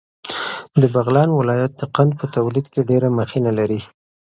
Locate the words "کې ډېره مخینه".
2.73-3.51